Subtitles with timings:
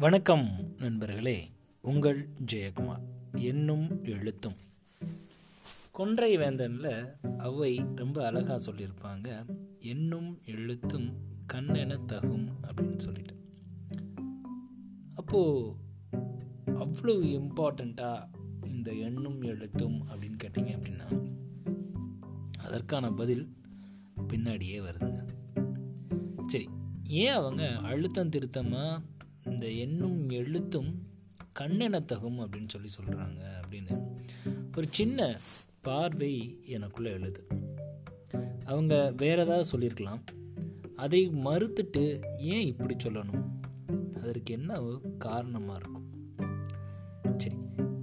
[0.00, 0.48] வணக்கம்
[0.78, 1.50] நண்பர்களே
[1.82, 3.02] உங்கள் ஜெயக்குமார்.
[3.36, 4.54] என்னும் எழுத்தும்.
[5.92, 7.06] கொன்றை வேந்தனில்
[7.38, 9.48] அவை ரொம்ப அழகாக சொல்லியிருப்பாங்க
[9.80, 11.14] என்னும் எழுத்தும்
[11.52, 13.34] கண்ணென தகும் அப்படின்னு சொல்லிட்டு.
[15.16, 15.74] அப்போது
[16.66, 18.24] அவ்வளோ இம்பார்ட்டண்ட்டாக
[18.66, 21.28] இந்த எண்ணும் எழுத்தும் அப்படின்னு கேட்டிங்க அப்படின்னா
[22.58, 23.46] அதற்கான பதில்
[24.28, 25.28] பின்னாடியே வருதுங்க.
[26.46, 26.68] சரி
[27.04, 29.16] ஏன் அவங்க அழுத்தம் திருத்தமாக
[29.50, 31.06] இந்த எண்ணும் எழுத்தும்
[31.58, 34.16] கண்ணெனத்தகும் அப்படின்னு சொல்லி சொல்கிறாங்க அப்படின்னு.
[34.76, 35.38] ஒரு சின்ன
[35.82, 37.46] பார்வை எனக்குள்ளே எழுது.
[38.64, 40.22] அவங்க வேற ஏதாவது சொல்லியிருக்கலாம்
[40.96, 43.44] அதை மறுத்துட்டு ஏன் இப்படி சொல்லணும்?
[44.16, 44.80] அதற்கு என்ன
[45.18, 46.06] காரணமாக இருக்கும்?
[47.38, 47.56] சரி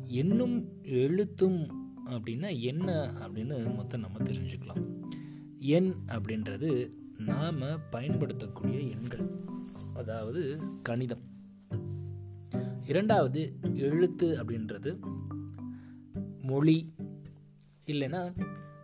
[0.06, 4.84] என்னும் எழுத்தும் அப்படின்னா என்ன அப்படின்னு மொத்தம் நம்ம தெரிஞ்சுக்கலாம்.
[5.60, 9.30] எண் அப்படின்றது நாம் பயன்படுத்தக்கூடிய எண்கள்.
[9.96, 11.34] அதாவது கணிதம்.
[12.86, 13.42] இரண்டாவது
[13.88, 14.92] எழுத்து அப்படின்றது
[16.42, 16.78] மொழி
[17.86, 18.22] இல்லைன்னா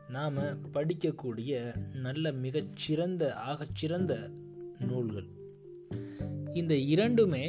[0.09, 0.39] நாம்
[0.73, 1.51] படிக்கக்கூடிய
[1.95, 4.13] நல்ல மிகச்சிறந்த ஆகச்சிறந்த
[4.79, 5.29] நூல்கள்.
[6.53, 7.43] இந்த இரண்டுமே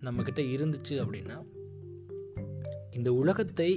[0.00, 1.38] நம்மக்கிட்ட இருந்துச்சு அப்படின்னா
[2.92, 3.70] இந்த உலகத்தை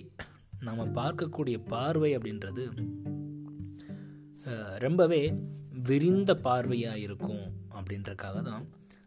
[0.59, 2.65] நாம் பார்க்கக்கூடிய பார்வை அப்படின்றது
[4.85, 5.21] ரொம்பவே
[5.87, 8.65] விரிந்த பார்வையாக இருக்கும் அப்படின்றக்காக தான்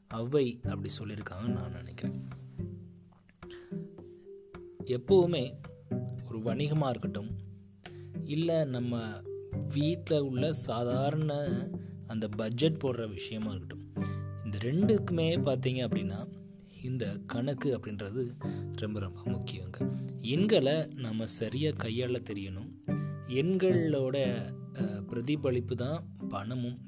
[0.09, 2.19] அவ்வை அப்படி சொல்லியிருக்காங்கன்னு நான் நினைக்கிறேன்.
[4.85, 5.55] எப்போவுமே
[6.29, 7.31] ஒரு வணிகமாக இருக்கட்டும்
[8.25, 9.07] இல்லை நம்ம
[9.73, 11.51] வீட்டில் உள்ள சாதாரண
[12.07, 14.09] அந்த பட்ஜெட் போடுற விஷயமா இருக்கட்டும்
[14.45, 16.39] இந்த ரெண்டுக்குமே பார்த்தீங்க அப்படின்னா
[16.83, 18.41] இந்த கணக்கு அப்படின்றது
[18.75, 19.99] ரொம்ப ரொம்ப முக்கியங்க.
[20.21, 22.71] எண்களை நம்ம சரியாக கையாள தெரியணும்.
[23.29, 24.35] எண்களோட
[25.07, 26.79] பிரதிபலிப்பு தான் பணமும்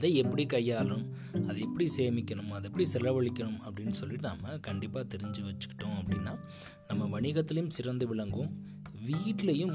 [0.00, 1.06] அதை எப்படி கையாளணும்
[1.48, 6.32] அதை எப்படி சேமிக்கணும் அதை எப்படி செலவழிக்கணும் அப்படின்னு சொல்லிட்டு நாம் கண்டிப்பாக தெரிஞ்சு வச்சுக்கிட்டோம் அப்படின்னா
[6.88, 8.52] நம்ம வணிகத்திலையும் சிறந்து விளங்கும்.
[9.06, 9.74] வீட்லேயும்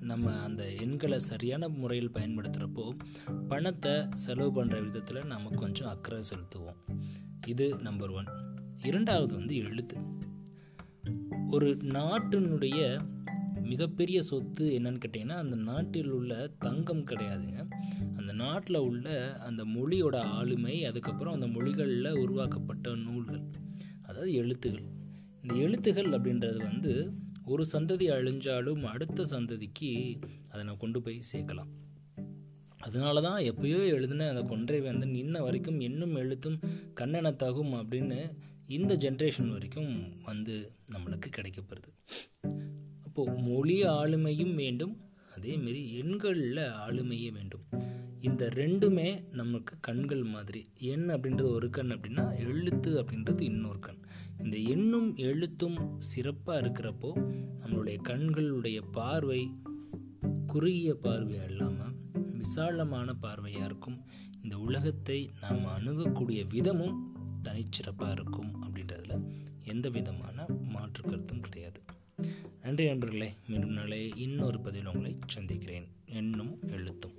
[0.00, 2.86] நம்ம அந்த எண்களை சரியான முறையில் பயன்படுத்துகிறப்போ
[3.48, 6.80] பணத்தை செலவு பண்ணுற விதத்தில் நம்ம கொஞ்சம் அக்கறை செலுத்துவோம்.
[7.46, 8.30] இது நம்பர் ஒன்
[8.82, 9.96] இரண்டாவது வந்து எழுத்து.
[11.50, 13.00] ஒரு நாட்டினுடைய
[13.62, 17.58] மிகப்பெரிய சொத்து என்னன்னு கேட்டிங்கன்னா அந்த நாட்டில் உள்ள தங்கம் கிடையாதுங்க.
[18.40, 19.08] நாட்டில் உள்ள
[19.48, 23.42] அந்த மொழியோட ஆளுமை அதுக்கப்புறம் அந்த மொழிகளில் உருவாக்கப்பட்ட நூல்கள்
[24.08, 24.86] அதாவது எழுத்துகள்.
[25.42, 26.92] இந்த எழுத்துகள் அப்படின்றது வந்து
[27.44, 29.90] ஒரு சந்ததி அழிஞ்சாலும் அடுத்த சந்ததிக்கு
[30.50, 31.70] அதை நான் கொண்டு போய் சேர்க்கலாம்.
[32.86, 36.58] அதனால தான் எப்பயோ எழுதின அந்த கொன்றை வந்து இன்ன வரைக்கும் இன்னும் எழுத்தும்
[37.00, 38.18] கண்ணெனத்தாகும் அப்படின்னு
[38.76, 39.92] இந்த ஜென்ரேஷன் வரைக்கும்
[40.24, 40.54] வந்து
[40.92, 41.90] நம்மளுக்கு கிடைக்கப்படுது.
[43.06, 44.94] அப்போது மொழி ஆளுமையும் வேண்டும்
[45.36, 47.64] அதேமாரி எண்களில் ஆளுமையே வேண்டும்.
[48.20, 50.68] இந்த ரெண்டுமே நமக்கு கண்கள் மாதிரி.
[50.78, 54.00] எண் அப்படின்றது ஒரு கண் அப்படின்னா எழுத்து அப்படின்றது இன்னொரு கண்.
[54.42, 57.10] இந்த எண்ணும் எழுத்தும் சிறப்பாக இருக்கிறப்போ
[57.62, 59.50] நம்மளுடைய கண்களுடைய பார்வை
[60.46, 61.96] குறுகிய பார்வையாக இல்லாமல்
[62.36, 63.98] விசாலமான பார்வையாக இருக்கும்.
[64.42, 66.98] இந்த உலகத்தை நாம் அணுகக்கூடிய விதமும்
[67.44, 69.16] தனிச்சிறப்பாக இருக்கும் அப்படின்றதுல
[69.64, 71.80] எந்த விதமான மாற்று கருத்தும் கிடையாது.
[72.62, 75.88] நன்றி நண்பர்களே மீண்டும் நாளை இன்னொரு பதிவில் உங்களை சந்திக்கிறேன்.
[76.06, 77.16] எண்ணும் எழுத்தும்.